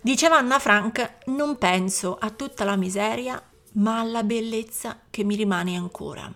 Diceva 0.00 0.36
Anna 0.36 0.58
Frank, 0.58 1.18
non 1.26 1.56
penso 1.56 2.16
a 2.18 2.30
tutta 2.30 2.64
la 2.64 2.74
miseria, 2.74 3.40
ma 3.74 4.00
alla 4.00 4.24
bellezza 4.24 4.98
che 5.08 5.22
mi 5.22 5.36
rimane 5.36 5.76
ancora. 5.76 6.30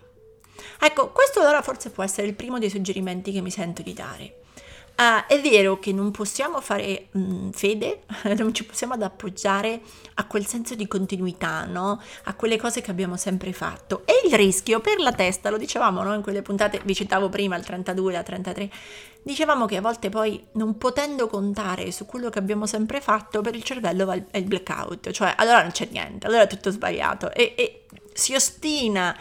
Ecco, 0.78 1.10
questo 1.10 1.40
allora 1.40 1.62
forse 1.62 1.90
può 1.90 2.04
essere 2.04 2.28
il 2.28 2.34
primo 2.34 2.58
dei 2.60 2.70
suggerimenti 2.70 3.32
che 3.32 3.40
mi 3.40 3.50
sento 3.50 3.82
di 3.82 3.92
dare. 3.92 4.35
Uh, 4.98 5.26
è 5.26 5.38
vero 5.42 5.78
che 5.78 5.92
non 5.92 6.10
possiamo 6.10 6.58
fare 6.62 7.08
mh, 7.10 7.20
mm, 7.20 7.50
fede, 7.50 8.04
non 8.34 8.54
ci 8.54 8.64
possiamo 8.64 8.94
ad 8.94 9.02
appoggiare 9.02 9.82
a 10.14 10.24
quel 10.24 10.46
senso 10.46 10.74
di 10.74 10.88
continuità, 10.88 11.66
no? 11.66 12.00
A 12.24 12.34
quelle 12.34 12.56
cose 12.56 12.80
che 12.80 12.90
abbiamo 12.90 13.18
sempre 13.18 13.52
fatto. 13.52 14.06
E 14.06 14.22
il 14.24 14.32
rischio 14.32 14.80
per 14.80 14.98
la 14.98 15.12
testa, 15.12 15.50
lo 15.50 15.58
dicevamo 15.58 16.02
no? 16.02 16.14
in 16.14 16.22
quelle 16.22 16.40
puntate, 16.40 16.80
vi 16.82 16.94
citavo 16.94 17.28
prima 17.28 17.56
il 17.56 17.64
32, 17.64 18.10
la 18.10 18.22
33, 18.22 18.70
dicevamo 19.22 19.66
che 19.66 19.76
a 19.76 19.82
volte 19.82 20.08
poi 20.08 20.42
non 20.52 20.78
potendo 20.78 21.26
contare 21.26 21.92
su 21.92 22.06
quello 22.06 22.30
che 22.30 22.38
abbiamo 22.38 22.64
sempre 22.64 23.02
fatto, 23.02 23.42
per 23.42 23.54
il 23.54 23.62
cervello 23.64 24.06
va 24.06 24.14
il, 24.14 24.24
il 24.32 24.44
blackout, 24.44 25.10
cioè 25.10 25.34
allora 25.36 25.60
non 25.60 25.72
c'è 25.72 25.88
niente, 25.90 26.26
allora 26.26 26.44
è 26.44 26.46
tutto 26.46 26.70
sbagliato 26.70 27.30
e, 27.32 27.52
e 27.54 27.84
si 28.14 28.34
ostina 28.34 29.14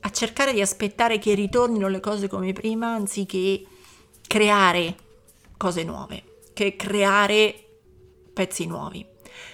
a 0.00 0.10
cercare 0.12 0.52
di 0.52 0.60
aspettare 0.60 1.18
che 1.18 1.34
ritornino 1.34 1.88
le 1.88 1.98
cose 1.98 2.28
come 2.28 2.52
prima 2.52 2.94
anziché 2.94 3.64
creare 4.28 5.06
cose 5.58 5.84
nuove, 5.84 6.22
che 6.54 6.76
creare 6.76 7.54
pezzi 8.32 8.64
nuovi. 8.64 9.04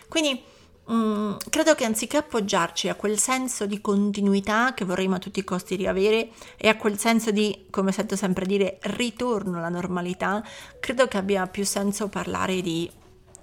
Quindi 0.09 0.41
mh, 0.87 0.95
mm, 0.95 1.33
credo 1.51 1.75
che 1.75 1.85
anziché 1.85 2.19
appoggiarci 2.19 2.89
a 2.89 2.95
quel 2.95 3.19
senso 3.19 3.67
di 3.67 3.81
continuità 3.81 4.75
che 4.75 4.85
vorremmo 4.85 5.17
a 5.17 5.19
tutti 5.19 5.41
i 5.41 5.45
costi 5.45 5.75
riavere 5.75 6.29
e 6.57 6.69
a 6.69 6.77
quel 6.77 6.99
senso 6.99 7.33
di, 7.33 7.67
come 7.71 7.91
sento 7.91 8.15
sempre 8.15 8.47
dire, 8.47 8.79
ritorno 8.83 9.59
alla 9.59 9.69
normalità, 9.69 10.45
credo 10.79 11.09
che 11.09 11.17
abbia 11.17 11.49
più 11.49 11.65
senso 11.65 12.09
parlare 12.09 12.61
di 12.61 12.89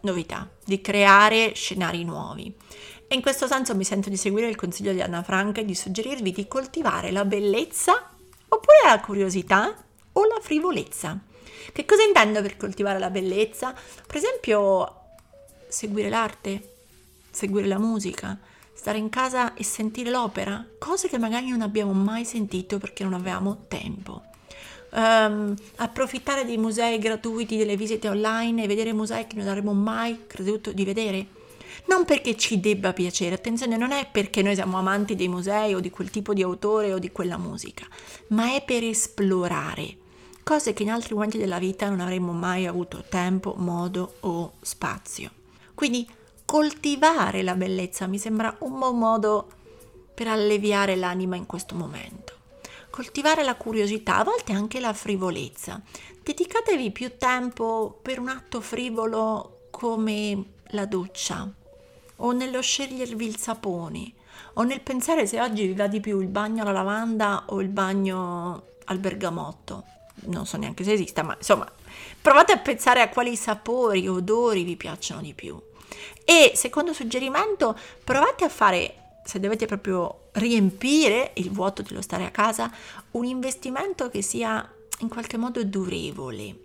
novità, 0.01 0.49
di 0.63 0.79
creare 0.79 1.53
scenari 1.53 2.03
nuovi. 2.03 2.55
E 3.07 3.15
in 3.15 3.21
questo 3.21 3.45
senso 3.47 3.75
mi 3.75 3.83
sento 3.83 4.09
di 4.09 4.15
seguire 4.15 4.47
il 4.47 4.55
consiglio 4.55 4.93
di 4.93 5.01
Anna 5.01 5.21
Frank 5.21 5.57
e 5.57 5.65
di 5.65 5.75
suggerirvi 5.75 6.31
di 6.31 6.47
coltivare 6.47 7.11
la 7.11 7.25
bellezza 7.25 8.09
oppure 8.47 8.77
la 8.85 9.01
curiosità 9.01 9.75
o 10.13 10.25
la 10.25 10.39
frivolezza. 10.39 11.19
Che 11.71 11.85
cosa 11.85 12.03
intendo 12.03 12.41
per 12.41 12.57
coltivare 12.57 12.99
la 12.99 13.09
bellezza? 13.09 13.73
Per 14.05 14.15
esempio, 14.15 14.95
seguire 15.67 16.09
l'arte, 16.09 16.69
seguire 17.31 17.67
la 17.67 17.79
musica, 17.79 18.37
stare 18.73 18.97
in 18.97 19.09
casa 19.09 19.53
e 19.53 19.63
sentire 19.63 20.09
l'opera, 20.09 20.65
cose 20.79 21.07
che 21.07 21.17
magari 21.17 21.49
non 21.49 21.61
abbiamo 21.61 21.93
mai 21.93 22.25
sentito 22.25 22.77
perché 22.77 23.03
non 23.03 23.13
avevamo 23.13 23.65
tempo. 23.67 24.23
Um, 24.93 25.55
approfittare 25.77 26.45
dei 26.45 26.57
musei 26.57 26.97
gratuiti, 26.97 27.57
delle 27.57 27.77
visite 27.77 28.09
online 28.09 28.63
e 28.63 28.67
vedere 28.67 28.91
musei 28.91 29.25
che 29.27 29.37
non 29.37 29.47
avremmo 29.47 29.73
mai 29.73 30.25
creduto 30.27 30.73
di 30.73 30.83
vedere. 30.83 31.27
Non 31.85 32.05
perché 32.05 32.35
ci 32.35 32.59
debba 32.59 32.91
piacere, 32.91 33.35
attenzione, 33.35 33.77
non 33.77 33.91
è 33.91 34.07
perché 34.11 34.41
noi 34.41 34.55
siamo 34.55 34.77
amanti 34.77 35.15
dei 35.15 35.29
musei 35.29 35.73
o 35.73 35.79
di 35.79 35.89
quel 35.89 36.09
tipo 36.09 36.33
di 36.33 36.41
autore 36.41 36.91
o 36.93 36.99
di 36.99 37.11
quella 37.11 37.37
musica, 37.37 37.85
ma 38.29 38.53
è 38.53 38.63
per 38.63 38.83
esplorare, 38.83 39.95
cose 40.51 40.73
che 40.73 40.83
in 40.83 40.91
altri 40.91 41.13
momenti 41.13 41.37
della 41.37 41.59
vita 41.59 41.87
non 41.87 42.01
avremmo 42.01 42.33
mai 42.33 42.67
avuto 42.67 43.05
tempo, 43.07 43.53
modo 43.55 44.15
o 44.19 44.55
spazio. 44.59 45.31
Quindi 45.73 46.05
coltivare 46.43 47.41
la 47.41 47.55
bellezza 47.55 48.05
mi 48.05 48.19
sembra 48.19 48.53
un 48.59 48.77
buon 48.77 48.97
modo 48.97 49.49
per 50.13 50.27
alleviare 50.27 50.97
l'anima 50.97 51.37
in 51.37 51.45
questo 51.45 51.73
momento. 51.73 52.33
Coltivare 52.89 53.43
la 53.43 53.55
curiosità, 53.55 54.17
a 54.17 54.25
volte 54.25 54.51
anche 54.51 54.81
la 54.81 54.91
frivolezza. 54.91 55.81
Dedicatevi 56.21 56.91
più 56.91 57.17
tempo 57.17 57.97
per 58.01 58.19
un 58.19 58.27
atto 58.27 58.59
frivolo 58.59 59.67
come 59.71 60.43
la 60.71 60.85
doccia, 60.85 61.49
o 62.17 62.31
nello 62.33 62.61
scegliervi 62.61 63.25
il 63.25 63.37
sapone, 63.37 64.11
o 64.55 64.63
nel 64.63 64.81
pensare 64.81 65.25
se 65.25 65.39
oggi 65.39 65.67
vi 65.67 65.75
va 65.75 65.87
di 65.87 66.01
più 66.01 66.19
il 66.19 66.27
bagno 66.27 66.63
alla 66.63 66.73
lavanda 66.73 67.45
o 67.47 67.61
il 67.61 67.69
bagno 67.69 68.63
al 68.83 68.97
bergamotto 68.99 69.85
non 70.25 70.45
so 70.45 70.57
neanche 70.57 70.83
se 70.83 70.93
esista, 70.93 71.23
ma 71.23 71.35
insomma, 71.37 71.69
provate 72.21 72.51
a 72.51 72.57
pensare 72.57 73.01
a 73.01 73.09
quali 73.09 73.35
sapori, 73.35 74.07
odori 74.07 74.63
vi 74.63 74.75
piacciono 74.75 75.21
di 75.21 75.33
più. 75.33 75.59
E 76.23 76.53
secondo 76.55 76.93
suggerimento, 76.93 77.77
provate 78.03 78.45
a 78.45 78.49
fare, 78.49 78.95
se 79.25 79.39
dovete 79.39 79.65
proprio 79.65 80.29
riempire 80.33 81.31
il 81.35 81.51
vuoto 81.51 81.81
dello 81.81 82.01
stare 82.01 82.25
a 82.25 82.31
casa, 82.31 82.71
un 83.11 83.25
investimento 83.25 84.09
che 84.09 84.21
sia 84.21 84.69
in 84.99 85.09
qualche 85.09 85.37
modo 85.37 85.63
durevole 85.63 86.55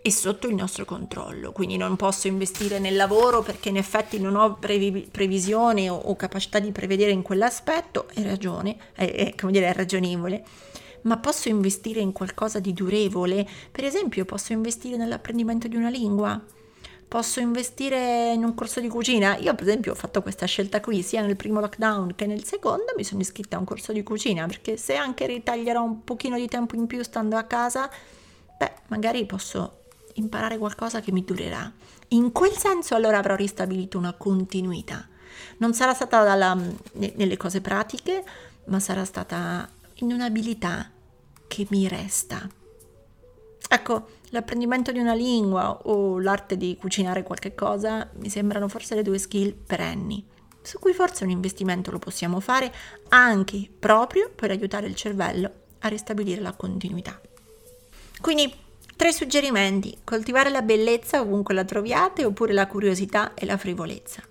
e 0.00 0.10
sotto 0.10 0.48
il 0.48 0.54
nostro 0.54 0.84
controllo. 0.84 1.52
Quindi 1.52 1.76
non 1.76 1.96
posso 1.96 2.26
investire 2.26 2.78
nel 2.78 2.96
lavoro 2.96 3.42
perché 3.42 3.68
in 3.68 3.76
effetti 3.76 4.18
non 4.18 4.34
ho 4.34 4.56
previ- 4.56 5.08
previsione 5.10 5.88
o, 5.88 5.96
o, 5.96 6.16
capacità 6.16 6.58
di 6.58 6.72
prevedere 6.72 7.12
in 7.12 7.22
quell'aspetto, 7.22 8.08
è 8.12 8.22
ragione, 8.22 8.76
è, 8.94 9.04
è, 9.12 9.34
come 9.34 9.52
dire, 9.52 9.68
è 9.68 9.74
ragionevole 9.74 10.44
ma 11.02 11.18
posso 11.18 11.48
investire 11.48 12.00
in 12.00 12.12
qualcosa 12.12 12.58
di 12.58 12.72
durevole? 12.72 13.46
Per 13.70 13.84
esempio, 13.84 14.24
posso 14.24 14.52
investire 14.52 14.96
nell'apprendimento 14.96 15.68
di 15.68 15.76
una 15.76 15.88
lingua? 15.88 16.40
Posso 17.08 17.40
investire 17.40 18.32
in 18.32 18.42
un 18.42 18.54
corso 18.54 18.80
di 18.80 18.88
cucina? 18.88 19.36
Io, 19.36 19.54
per 19.54 19.66
esempio, 19.66 19.92
ho 19.92 19.94
fatto 19.94 20.22
questa 20.22 20.46
scelta 20.46 20.80
qui 20.80 21.02
sia 21.02 21.20
nel 21.20 21.36
primo 21.36 21.60
lockdown 21.60 22.14
che 22.14 22.26
nel 22.26 22.44
secondo. 22.44 22.94
Mi 22.96 23.04
sono 23.04 23.20
iscritta 23.20 23.56
a 23.56 23.58
un 23.58 23.66
corso 23.66 23.92
di 23.92 24.02
cucina 24.02 24.46
perché 24.46 24.78
se 24.78 24.96
anche 24.96 25.26
ritaglierò 25.26 25.82
un 25.82 26.04
pochino 26.04 26.38
di 26.38 26.48
tempo 26.48 26.74
in 26.74 26.86
più 26.86 27.02
stando 27.02 27.36
a 27.36 27.42
casa, 27.42 27.90
beh, 28.56 28.72
magari 28.86 29.26
posso 29.26 29.80
imparare 30.14 30.56
qualcosa 30.56 31.00
che 31.00 31.12
mi 31.12 31.22
durerà. 31.22 31.70
In 32.08 32.32
quel 32.32 32.56
senso, 32.56 32.94
allora 32.94 33.18
avrò 33.18 33.34
ristabilito 33.34 33.98
una 33.98 34.14
continuità. 34.14 35.06
Non 35.58 35.74
sarà 35.74 35.92
stata 35.92 36.22
dalla, 36.24 36.56
nelle 36.92 37.36
cose 37.36 37.60
pratiche, 37.60 38.24
ma 38.66 38.80
sarà 38.80 39.04
stata 39.04 39.68
in 40.02 40.12
un'abilità 40.12 40.90
che 41.46 41.66
mi 41.70 41.88
resta. 41.88 42.48
Ecco, 43.68 44.08
l'apprendimento 44.30 44.92
di 44.92 44.98
una 44.98 45.14
lingua 45.14 45.78
o 45.84 46.18
l'arte 46.18 46.56
di 46.56 46.76
cucinare 46.78 47.22
qualche 47.22 47.54
cosa 47.54 48.10
mi 48.16 48.28
sembrano 48.28 48.68
forse 48.68 48.94
le 48.94 49.02
due 49.02 49.18
skill 49.18 49.54
perenni, 49.54 50.24
su 50.60 50.78
cui 50.78 50.92
forse 50.92 51.24
un 51.24 51.30
investimento 51.30 51.90
lo 51.90 51.98
possiamo 51.98 52.40
fare 52.40 52.72
anche 53.08 53.68
proprio 53.78 54.30
per 54.34 54.50
aiutare 54.50 54.88
il 54.88 54.94
cervello 54.94 55.50
a 55.78 55.88
ristabilire 55.88 56.40
la 56.40 56.52
continuità. 56.52 57.20
Quindi 58.20 58.52
tre 58.94 59.12
suggerimenti, 59.12 59.98
coltivare 60.04 60.50
la 60.50 60.62
bellezza 60.62 61.20
ovunque 61.20 61.54
la 61.54 61.64
troviate 61.64 62.24
oppure 62.24 62.52
la 62.52 62.66
curiosità 62.66 63.34
e 63.34 63.46
la 63.46 63.56
frivolezza 63.56 64.22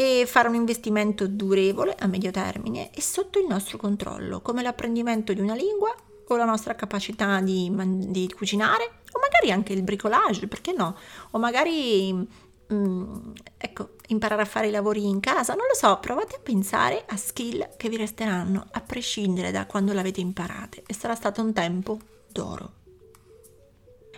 e 0.00 0.24
fare 0.24 0.48
un 0.48 0.54
investimento 0.54 1.26
durevole 1.26 1.94
a 1.98 2.06
medio 2.06 2.30
termine 2.30 2.90
e 2.90 3.02
sotto 3.02 3.38
il 3.38 3.44
nostro 3.46 3.76
controllo, 3.76 4.40
come 4.40 4.62
l'apprendimento 4.62 5.34
di 5.34 5.42
una 5.42 5.54
lingua 5.54 5.94
o 6.26 6.36
la 6.36 6.46
nostra 6.46 6.74
capacità 6.74 7.38
di, 7.42 7.70
di 8.08 8.32
cucinare 8.34 9.00
o 9.12 9.20
magari 9.20 9.52
anche 9.52 9.74
il 9.74 9.82
bricolage, 9.82 10.48
perché 10.48 10.72
no? 10.72 10.96
O 11.32 11.38
magari 11.38 12.14
mm, 12.14 13.32
ecco, 13.58 13.90
imparare 14.06 14.40
a 14.40 14.46
fare 14.46 14.68
i 14.68 14.70
lavori 14.70 15.06
in 15.06 15.20
casa, 15.20 15.52
non 15.52 15.66
lo 15.66 15.74
so, 15.74 15.98
provate 16.00 16.36
a 16.36 16.40
pensare 16.42 17.04
a 17.06 17.18
skill 17.18 17.76
che 17.76 17.90
vi 17.90 17.98
resteranno 17.98 18.68
a 18.70 18.80
prescindere 18.80 19.50
da 19.50 19.66
quando 19.66 19.92
l'avete 19.92 20.20
imparate 20.20 20.82
e 20.86 20.94
sarà 20.94 21.14
stato 21.14 21.42
un 21.42 21.52
tempo 21.52 21.98
d'oro. 22.26 22.72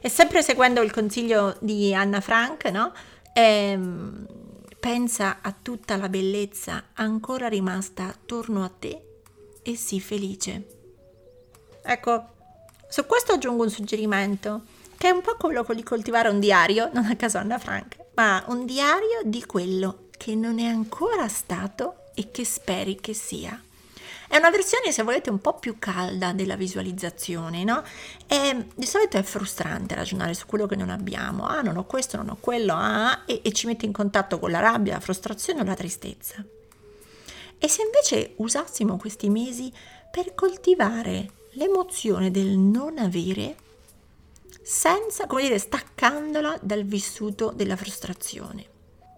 E 0.01 0.09
sempre 0.09 0.43
seguendo 0.43 0.81
il 0.81 0.93
consiglio 0.93 1.57
di 1.59 1.93
Anna 1.93 2.21
Frank, 2.21 2.67
no? 2.67 2.93
Ehm, 3.35 4.42
Pensa 4.83 5.39
a 5.43 5.55
tutta 5.62 5.97
la 5.97 6.09
bellezza 6.09 6.87
ancora 6.95 7.47
rimasta 7.47 8.09
attorno 8.09 8.65
a 8.65 8.69
te 8.69 9.21
e 9.62 9.77
sii 9.77 10.01
felice. 10.01 10.67
Ecco, 11.85 12.27
su 12.89 13.07
questo 13.07 13.31
aggiungo 13.31 13.62
un 13.62 13.71
suggerimento, 13.71 14.62
che 14.99 15.07
è 15.07 15.12
un 15.12 15.21
po' 15.21 15.37
quello 15.37 15.65
di 15.73 15.85
coltivare 15.85 16.31
un 16.31 16.41
diario, 16.41 16.91
non 16.93 17.05
a 17.05 17.15
caso 17.15 17.39
Anna 17.39 17.59
Frank, 17.59 17.97
ma 18.17 18.43
un 18.49 18.67
diario 18.67 19.21
di 19.23 19.47
quello 19.47 20.09
che 20.19 20.35
non 20.35 20.59
è 20.59 20.67
ancora 20.67 21.29
stato 21.29 22.07
e 22.17 22.33
che 22.33 22.45
speri 22.45 22.97
che 22.97 23.15
sia. 23.15 23.62
È 24.33 24.39
una 24.39 24.49
versione, 24.49 24.93
se 24.93 25.03
volete, 25.03 25.29
un 25.29 25.43
po' 25.43 25.59
più 25.59 25.79
calda 25.79 26.33
della 26.33 26.57
visualizzazione, 26.57 27.65
no? 27.65 27.85
E 28.27 28.65
di 28.75 28.87
solito 28.87 29.19
è 29.19 29.23
frustrante 29.23 29.95
ragionare 29.95 30.33
su 30.33 30.47
quello 30.47 30.65
che 30.67 30.75
non 30.75 30.89
abbiamo. 30.89 31.45
Ah, 31.45 31.61
non 31.61 31.77
ho 31.77 31.85
questo, 31.85 32.17
non 32.17 32.31
ho 32.31 32.39
quello, 32.41 32.73
ah, 32.75 33.25
e, 33.27 33.43
e 33.45 33.53
ci 33.53 33.67
mette 33.67 33.85
in 33.85 33.93
contatto 33.93 34.39
con 34.39 34.51
la 34.51 34.61
rabbia, 34.61 34.95
la 34.95 35.01
frustrazione 35.01 35.61
o 35.61 35.65
la 35.65 35.75
tristezza. 35.75 36.43
E 37.59 37.69
se 37.69 37.83
invece 37.83 38.33
usassimo 38.37 38.97
questi 38.97 39.29
mesi 39.29 39.71
per 40.11 40.35
coltivare 40.35 41.31
l'emozione 41.51 42.31
del 42.31 42.57
non 42.57 42.97
avere 42.97 43.55
senza, 44.62 45.27
come 45.27 45.43
dire, 45.43 45.59
staccandola 45.59 46.59
dal 46.62 46.85
vissuto 46.85 47.53
della 47.55 47.77
frustrazione 47.77 48.65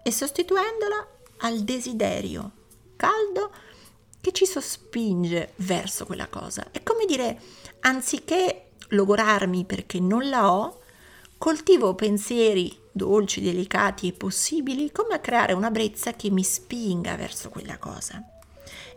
e 0.03 0.11
sostituendola 0.11 1.07
al 1.37 1.61
desiderio 1.61 2.51
caldo 2.97 3.53
che 4.25 4.33
ci 4.33 4.47
sospinge 4.47 5.53
verso 5.57 6.07
quella 6.07 6.29
cosa. 6.29 6.69
È 6.71 6.83
come 6.83 7.05
dire, 7.05 7.39
anziché 7.81 8.69
logorarmi 8.89 9.67
perché 9.67 10.01
non 10.01 10.31
la 10.31 10.51
ho, 10.51 10.81
coltivo 11.37 11.95
pensieri 11.95 12.75
dolci, 12.91 13.43
delicati 13.43 14.09
e 14.09 14.13
possibili, 14.13 14.91
come 14.93 15.13
a 15.13 15.19
creare 15.19 15.53
una 15.53 15.71
brezza 15.71 16.15
che 16.15 16.31
mi 16.31 16.43
spinga 16.43 17.17
verso 17.17 17.51
quella 17.51 17.77
cosa. 17.77 18.25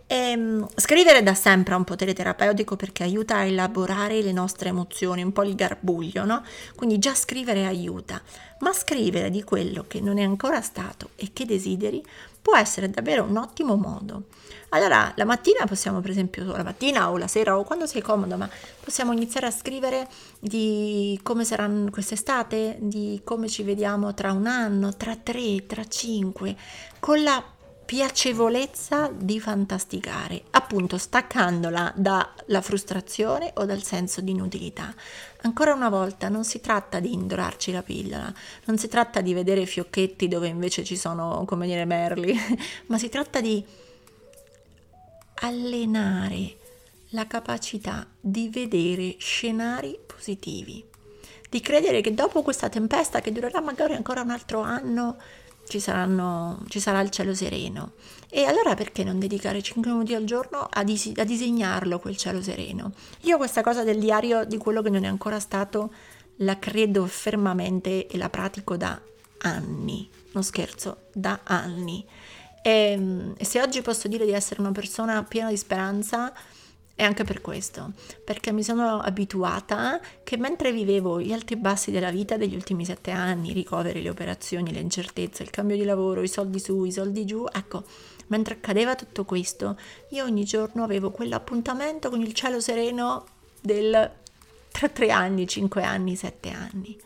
E, 0.08 0.16
ehm, 0.16 0.66
scrivere 0.76 1.22
da 1.22 1.34
sempre 1.34 1.74
ha 1.74 1.78
un 1.78 1.84
potere 1.84 2.14
terapeutico 2.14 2.78
perché 2.78 3.04
aiuta 3.04 3.36
a 3.36 3.44
elaborare 3.44 4.22
le 4.22 4.32
nostre 4.32 4.70
emozioni, 4.70 5.24
un 5.24 5.34
po' 5.34 5.44
il 5.44 5.56
garbuglio, 5.56 6.24
no? 6.24 6.42
Quindi 6.74 7.00
già 7.00 7.14
scrivere 7.14 7.66
aiuta, 7.66 8.22
ma 8.60 8.72
scrivere 8.72 9.30
di 9.30 9.44
quello 9.44 9.84
che 9.90 10.00
non 10.00 10.20
è 10.20 10.24
ancora 10.24 10.62
stato 10.62 11.10
e 11.18 11.32
che 11.34 11.46
desideri 11.46 12.02
può 12.48 12.56
essere 12.56 12.90
davvero 12.90 13.26
un 13.26 13.36
ottimo 13.36 13.76
modo. 13.76 14.24
Allora, 14.70 15.12
la 15.18 15.26
mattina 15.26 15.66
possiamo, 15.66 16.00
per 16.00 16.12
esempio, 16.12 16.46
la 16.56 16.64
mattina 16.64 17.12
o 17.12 17.18
la 17.18 17.28
sera 17.28 17.58
o 17.58 17.66
quando 17.66 17.86
sei 17.86 18.02
comodo, 18.02 18.38
ma 18.38 18.50
possiamo 18.82 19.12
iniziare 19.12 19.48
a 19.48 19.52
scrivere 19.52 20.08
di 20.40 21.20
come 21.24 21.44
sarà 21.44 21.70
quest'estate, 21.92 22.78
di 22.80 23.20
come 23.26 23.50
ci 23.50 23.64
vediamo 23.64 24.14
tra 24.14 24.32
un 24.32 24.48
anno, 24.48 24.96
tra 24.96 25.18
tre, 25.18 25.66
tra 25.66 25.86
cinque, 25.90 26.56
con 27.00 27.22
la 27.22 27.44
piacevolezza 27.88 29.10
di 29.16 29.40
fantasticare, 29.40 30.44
appunto 30.52 30.98
staccandola 30.98 31.94
dalla 31.96 32.60
frustrazione 32.60 33.54
o 33.56 33.64
dal 33.64 33.82
senso 33.82 34.20
di 34.20 34.32
inutilità. 34.32 34.94
Ancora 35.44 35.74
una 35.74 35.88
volta 35.88 36.28
non 36.28 36.44
si 36.44 36.60
tratta 36.60 37.00
di 37.00 37.14
indorarci 37.14 37.72
la 37.72 37.82
pillola, 37.82 38.34
non 38.66 38.78
si 38.78 38.90
tratta 38.90 39.22
di 39.22 39.34
vedere 39.34 39.66
fiocchetti 39.66 40.28
dove 40.28 40.50
invece 40.50 40.84
ci 40.84 40.98
sono, 40.98 41.46
come 41.48 41.66
dire, 41.66 41.86
merli, 41.86 42.38
ma 42.88 42.98
si 42.98 43.08
tratta 43.08 43.40
di 43.40 43.64
allenare 45.36 46.58
la 47.12 47.26
capacità 47.26 48.06
di 48.20 48.50
vedere 48.50 49.16
scenari 49.18 49.98
positivi, 50.06 50.84
di 51.50 51.62
credere 51.62 52.02
che 52.02 52.14
dopo 52.14 52.42
questa 52.42 52.68
tempesta 52.68 53.22
che 53.22 53.32
durerà 53.32 53.62
magari 53.62 53.94
ancora 53.94 54.24
un 54.24 54.32
altro 54.32 54.60
anno, 54.60 55.16
ci, 55.68 55.80
saranno, 55.80 56.64
ci 56.68 56.80
sarà 56.80 57.02
il 57.02 57.10
cielo 57.10 57.34
sereno. 57.34 57.94
E 58.30 58.44
allora 58.46 58.74
perché 58.74 59.04
non 59.04 59.20
dedicare 59.20 59.62
5 59.62 59.92
minuti 59.92 60.14
al 60.14 60.24
giorno 60.24 60.68
a, 60.70 60.84
dis- 60.84 61.14
a 61.18 61.24
disegnarlo 61.24 62.00
quel 62.00 62.18
cielo 62.18 62.42
sereno? 62.42 62.92
Io 63.22 63.38
questa 63.38 63.62
cosa 63.62 63.84
del 63.84 64.00
diario 64.00 64.46
di 64.46 64.58
quello 64.58 64.82
che 64.82 64.90
non 64.90 65.04
è 65.04 65.08
ancora 65.08 65.40
stato 65.40 65.92
la 66.38 66.60
credo 66.60 67.06
fermamente 67.06 68.08
e 68.08 68.18
la 68.18 68.30
pratico 68.30 68.78
da 68.78 69.00
anni, 69.40 70.10
non 70.32 70.44
scherzo, 70.44 71.08
da 71.14 71.40
anni. 71.44 72.06
E, 72.62 73.34
e 73.38 73.46
se 73.46 73.62
oggi 73.62 73.82
posso 73.82 74.08
dire 74.08 74.26
di 74.26 74.32
essere 74.32 74.62
una 74.62 74.72
persona 74.72 75.24
piena 75.24 75.50
di 75.50 75.58
speranza, 75.58 76.34
e 77.00 77.04
anche 77.04 77.24
per 77.24 77.42
questo, 77.42 77.92
perché 78.24 78.52
mi 78.52 78.64
sono 78.64 79.00
abituata 79.00 80.02
che 80.24 80.36
mentre 80.36 80.72
vivevo 80.72 81.22
gli 81.22 81.32
alti 81.32 81.54
e 81.54 81.58
bassi 81.58 81.92
della 81.92 82.10
vita 82.10 82.38
degli 82.38 82.56
ultimi 82.56 82.86
sette 82.86 83.12
anni, 83.12 83.52
i 83.52 83.54
ricoveri, 83.54 84.02
le 84.02 84.10
operazioni, 84.10 84.74
le 84.74 84.80
incertezze, 84.80 85.44
il 85.44 85.52
cambio 85.52 85.76
di 85.76 85.84
lavoro, 85.84 86.24
i 86.24 86.28
soldi 86.28 86.60
su, 86.60 86.86
i 86.86 86.92
soldi 86.92 87.24
giù, 87.24 87.46
ecco, 87.54 87.84
mentre 88.28 88.56
accadeva 88.56 88.96
tutto 88.96 89.26
questo, 89.26 89.78
io 90.10 90.24
ogni 90.24 90.44
giorno 90.44 90.84
avevo 90.84 91.12
quell'appuntamento 91.12 92.10
con 92.10 92.20
il 92.22 92.34
cielo 92.34 92.60
sereno 92.60 93.26
del 93.62 94.12
tra 94.72 94.90
tre 94.90 95.12
anni, 95.12 95.48
cinque 95.48 95.84
anni, 95.84 96.16
sette 96.16 96.50
anni. 96.50 96.98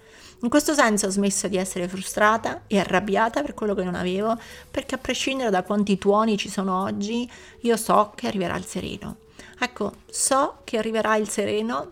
In 0.43 0.49
questo 0.49 0.73
senso 0.73 1.07
ho 1.07 1.09
smesso 1.09 1.49
di 1.49 1.57
essere 1.57 1.89
frustrata 1.89 2.61
e 2.67 2.79
arrabbiata 2.79 3.41
per 3.41 3.53
quello 3.53 3.75
che 3.75 3.83
non 3.83 3.95
avevo, 3.95 4.39
perché 4.71 4.95
a 4.95 4.99
prescindere 4.99 5.49
da 5.49 5.63
quanti 5.63 5.97
tuoni 5.97 6.37
ci 6.37 6.49
sono 6.49 6.81
oggi, 6.81 7.29
io 7.59 7.75
so 7.75 8.13
che 8.15 8.27
arriverà 8.27 8.55
il 8.55 8.65
sereno. 8.65 9.17
Ecco, 9.63 9.93
so 10.09 10.61
che 10.63 10.79
arriverà 10.79 11.17
il 11.17 11.29
sereno, 11.29 11.91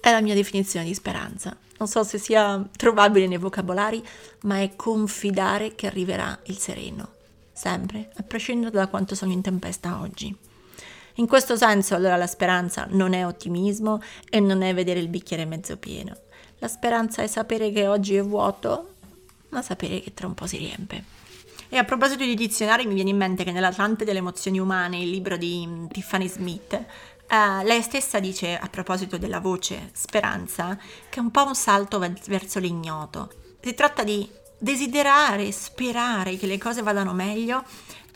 è 0.00 0.10
la 0.10 0.22
mia 0.22 0.32
definizione 0.32 0.86
di 0.86 0.94
speranza. 0.94 1.54
Non 1.76 1.86
so 1.86 2.02
se 2.02 2.16
sia 2.16 2.66
trovabile 2.78 3.26
nei 3.26 3.36
vocabolari, 3.36 4.02
ma 4.44 4.62
è 4.62 4.74
confidare 4.74 5.74
che 5.74 5.86
arriverà 5.86 6.38
il 6.44 6.56
sereno, 6.56 7.10
sempre, 7.52 8.10
a 8.16 8.22
prescindere 8.22 8.70
da 8.70 8.86
quanto 8.86 9.14
sono 9.14 9.32
in 9.32 9.42
tempesta 9.42 10.00
oggi. 10.00 10.34
In 11.16 11.26
questo 11.26 11.58
senso 11.58 11.94
allora 11.94 12.16
la 12.16 12.26
speranza 12.26 12.86
non 12.88 13.12
è 13.12 13.26
ottimismo 13.26 14.00
e 14.30 14.40
non 14.40 14.62
è 14.62 14.72
vedere 14.72 15.00
il 15.00 15.08
bicchiere 15.08 15.44
mezzo 15.44 15.76
pieno. 15.76 16.16
La 16.60 16.68
speranza 16.68 17.20
è 17.20 17.26
sapere 17.26 17.70
che 17.70 17.86
oggi 17.86 18.14
è 18.14 18.22
vuoto, 18.22 18.94
ma 19.50 19.60
sapere 19.60 20.00
che 20.00 20.14
tra 20.14 20.26
un 20.26 20.32
po' 20.32 20.46
si 20.46 20.56
riempie. 20.56 21.04
E 21.70 21.76
a 21.76 21.84
proposito 21.84 22.24
di 22.24 22.34
dizionari, 22.34 22.86
mi 22.86 22.94
viene 22.94 23.10
in 23.10 23.18
mente 23.18 23.44
che 23.44 23.52
nell'Atlante 23.52 24.04
delle 24.04 24.20
emozioni 24.20 24.58
umane, 24.58 25.00
il 25.00 25.10
libro 25.10 25.36
di 25.36 25.66
mm, 25.66 25.86
Tiffany 25.88 26.26
Smith, 26.26 26.72
eh, 26.72 27.64
lei 27.64 27.82
stessa 27.82 28.20
dice 28.20 28.56
a 28.56 28.68
proposito 28.68 29.18
della 29.18 29.38
voce 29.38 29.90
speranza 29.92 30.78
che 31.10 31.18
è 31.18 31.22
un 31.22 31.30
po' 31.30 31.44
un 31.44 31.54
salto 31.54 31.98
verso 31.98 32.58
l'ignoto. 32.58 33.30
Si 33.60 33.74
tratta 33.74 34.02
di 34.02 34.26
desiderare, 34.58 35.52
sperare 35.52 36.36
che 36.38 36.46
le 36.46 36.56
cose 36.56 36.80
vadano 36.80 37.12
meglio, 37.12 37.62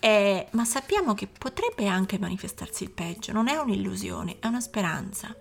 eh, 0.01 0.47
ma 0.53 0.65
sappiamo 0.65 1.13
che 1.13 1.29
potrebbe 1.29 1.87
anche 1.87 2.19
manifestarsi 2.19 2.85
il 2.85 2.91
peggio, 2.91 3.33
non 3.33 3.49
è 3.49 3.57
un'illusione, 3.57 4.37
è 4.41 4.47
una 4.47 4.61
speranza. 4.61 5.35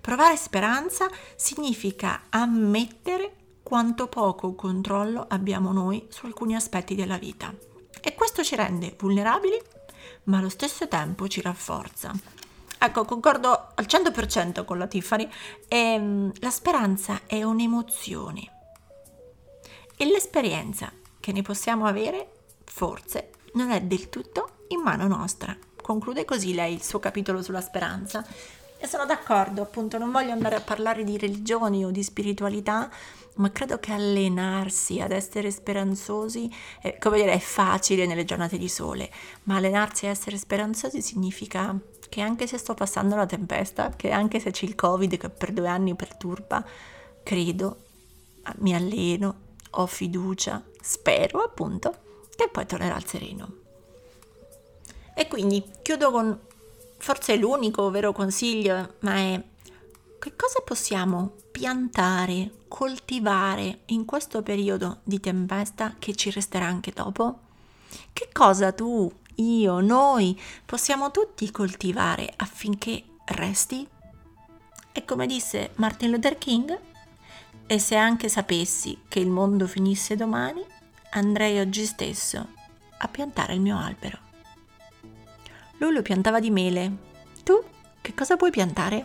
Provare 0.00 0.36
speranza 0.38 1.08
significa 1.36 2.22
ammettere 2.30 3.34
quanto 3.68 4.06
poco 4.06 4.54
controllo 4.54 5.26
abbiamo 5.28 5.72
noi 5.72 6.06
su 6.08 6.24
alcuni 6.24 6.54
aspetti 6.54 6.94
della 6.94 7.18
vita. 7.18 7.54
E 8.00 8.14
questo 8.14 8.42
ci 8.42 8.56
rende 8.56 8.96
vulnerabili, 8.98 9.60
ma 10.24 10.38
allo 10.38 10.48
stesso 10.48 10.88
tempo 10.88 11.28
ci 11.28 11.42
rafforza. 11.42 12.10
Ecco, 12.78 13.04
concordo 13.04 13.50
al 13.74 13.84
100% 13.86 14.64
con 14.64 14.78
la 14.78 14.86
Tiffany, 14.86 15.28
ehm, 15.68 16.32
la 16.36 16.48
speranza 16.48 17.20
è 17.26 17.42
un'emozione 17.42 18.52
e 19.98 20.06
l'esperienza 20.06 20.90
che 21.20 21.32
ne 21.32 21.42
possiamo 21.42 21.84
avere, 21.84 22.30
forse, 22.64 23.32
non 23.52 23.70
è 23.70 23.82
del 23.82 24.08
tutto 24.08 24.64
in 24.68 24.80
mano 24.80 25.06
nostra. 25.06 25.54
Conclude 25.82 26.24
così 26.24 26.54
lei 26.54 26.72
il 26.72 26.82
suo 26.82 27.00
capitolo 27.00 27.42
sulla 27.42 27.60
speranza. 27.60 28.26
E 28.80 28.86
sono 28.86 29.04
d'accordo, 29.04 29.62
appunto, 29.62 29.98
non 29.98 30.12
voglio 30.12 30.30
andare 30.30 30.54
a 30.54 30.60
parlare 30.60 31.02
di 31.02 31.18
religioni 31.18 31.84
o 31.84 31.90
di 31.90 32.02
spiritualità, 32.02 32.88
ma 33.34 33.50
credo 33.50 33.78
che 33.78 33.92
allenarsi 33.92 35.00
ad 35.00 35.10
essere 35.10 35.50
speranzosi, 35.50 36.50
eh, 36.82 36.96
come 36.98 37.16
dire, 37.16 37.32
è 37.32 37.38
facile 37.38 38.06
nelle 38.06 38.24
giornate 38.24 38.56
di 38.56 38.68
sole, 38.68 39.10
ma 39.44 39.56
allenarsi 39.56 40.06
a 40.06 40.10
essere 40.10 40.36
speranzosi 40.36 41.02
significa 41.02 41.76
che 42.08 42.20
anche 42.20 42.46
se 42.46 42.56
sto 42.56 42.74
passando 42.74 43.16
la 43.16 43.26
tempesta, 43.26 43.90
che 43.90 44.10
anche 44.10 44.40
se 44.40 44.52
c'è 44.52 44.64
il 44.64 44.74
Covid 44.74 45.16
che 45.16 45.28
per 45.28 45.52
due 45.52 45.68
anni 45.68 45.94
perturba, 45.94 46.64
credo, 47.22 47.84
mi 48.58 48.74
alleno, 48.74 49.46
ho 49.70 49.86
fiducia, 49.86 50.62
spero 50.80 51.42
appunto 51.42 51.94
che 52.36 52.48
poi 52.48 52.64
tornerà 52.64 52.94
al 52.94 53.06
sereno. 53.06 53.52
E 55.14 55.26
quindi 55.26 55.62
chiudo 55.82 56.10
con 56.10 56.38
forse 56.98 57.36
l'unico 57.36 57.90
vero 57.90 58.12
consiglio, 58.12 58.96
ma 59.00 59.14
è 59.14 59.42
che 60.18 60.34
cosa 60.36 60.60
possiamo 60.64 61.34
piantare, 61.50 62.50
coltivare 62.68 63.80
in 63.86 64.04
questo 64.04 64.42
periodo 64.42 65.00
di 65.04 65.20
tempesta 65.20 65.94
che 65.98 66.14
ci 66.14 66.30
resterà 66.30 66.66
anche 66.66 66.92
dopo? 66.92 67.40
Che 68.12 68.28
cosa 68.32 68.72
tu, 68.72 69.10
io, 69.36 69.80
noi 69.80 70.38
possiamo 70.66 71.10
tutti 71.10 71.50
coltivare 71.50 72.32
affinché 72.36 73.04
resti? 73.26 73.86
E 74.92 75.04
come 75.04 75.26
disse 75.26 75.70
Martin 75.76 76.10
Luther 76.10 76.36
King, 76.36 76.78
e 77.66 77.78
se 77.78 77.96
anche 77.96 78.28
sapessi 78.28 79.02
che 79.08 79.20
il 79.20 79.28
mondo 79.28 79.66
finisse 79.66 80.16
domani, 80.16 80.64
andrei 81.10 81.58
oggi 81.60 81.84
stesso 81.84 82.46
a 82.98 83.08
piantare 83.08 83.54
il 83.54 83.60
mio 83.60 83.78
albero. 83.78 84.27
Lui 85.78 85.92
lo 85.92 86.02
piantava 86.02 86.40
di 86.40 86.50
mele. 86.50 86.90
Tu 87.44 87.62
che 88.00 88.12
cosa 88.14 88.36
puoi 88.36 88.50
piantare? 88.50 89.04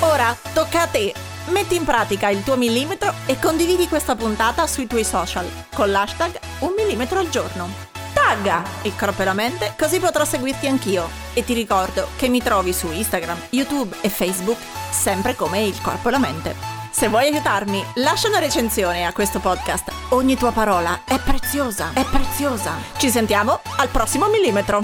Ora 0.00 0.36
tocca 0.52 0.82
a 0.82 0.86
te! 0.86 1.12
Metti 1.48 1.76
in 1.76 1.84
pratica 1.84 2.28
il 2.28 2.42
tuo 2.42 2.56
millimetro 2.56 3.12
e 3.26 3.38
condividi 3.38 3.88
questa 3.88 4.16
puntata 4.16 4.66
sui 4.66 4.86
tuoi 4.86 5.04
social 5.04 5.46
con 5.74 5.90
l'hashtag 5.90 6.38
un 6.60 6.72
millimetro 6.76 7.18
al 7.18 7.28
giorno. 7.28 7.68
Tagga 8.12 8.62
il 8.82 8.94
corpo 8.96 9.22
e 9.22 9.24
la 9.24 9.32
mente 9.32 9.74
così 9.78 9.98
potrò 9.98 10.24
seguirti 10.24 10.66
anch'io. 10.66 11.08
E 11.34 11.44
ti 11.44 11.54
ricordo 11.54 12.08
che 12.16 12.28
mi 12.28 12.42
trovi 12.42 12.72
su 12.72 12.90
Instagram, 12.90 13.38
YouTube 13.50 13.96
e 14.00 14.08
Facebook 14.08 14.58
sempre 14.90 15.34
come 15.34 15.62
il 15.64 15.80
corpo 15.82 16.08
e 16.08 16.10
la 16.10 16.18
mente. 16.18 16.54
Se 16.90 17.08
vuoi 17.08 17.26
aiutarmi, 17.26 17.84
lascia 17.96 18.28
una 18.28 18.38
recensione 18.38 19.06
a 19.06 19.12
questo 19.12 19.38
podcast. 19.38 19.97
Ogni 20.10 20.36
tua 20.36 20.52
parola 20.52 21.00
è 21.04 21.18
preziosa, 21.18 21.92
è 21.92 22.02
preziosa. 22.02 22.72
Ci 22.96 23.10
sentiamo 23.10 23.60
al 23.76 23.88
prossimo 23.88 24.28
millimetro. 24.28 24.80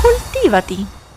Coltivati. 0.00 1.07